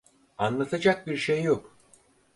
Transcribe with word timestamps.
Anlatacak 0.37 1.07
bir 1.07 1.17
şey 1.17 1.43
yok. 1.43 1.75